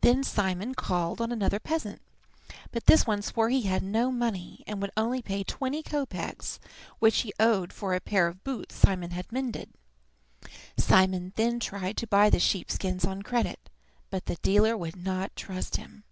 Then 0.00 0.24
Simon 0.24 0.74
called 0.74 1.20
on 1.20 1.30
another 1.30 1.60
peasant, 1.60 2.02
but 2.72 2.86
this 2.86 3.06
one 3.06 3.22
swore 3.22 3.48
he 3.48 3.62
had 3.62 3.80
no 3.84 4.10
money, 4.10 4.64
and 4.66 4.80
would 4.82 4.90
only 4.96 5.22
pay 5.22 5.44
twenty 5.44 5.84
kopeks 5.84 6.58
which 6.98 7.20
he 7.20 7.32
owed 7.38 7.72
for 7.72 7.94
a 7.94 8.00
pair 8.00 8.26
of 8.26 8.42
boots 8.42 8.74
Simon 8.74 9.12
had 9.12 9.30
mended. 9.30 9.72
Simon 10.76 11.32
then 11.36 11.60
tried 11.60 11.96
to 11.98 12.08
buy 12.08 12.28
the 12.28 12.40
sheep 12.40 12.72
skins 12.72 13.04
on 13.04 13.22
credit, 13.22 13.70
but 14.10 14.26
the 14.26 14.34
dealer 14.42 14.76
would 14.76 14.96
not 14.96 15.36
trust 15.36 15.76
him. 15.76 16.02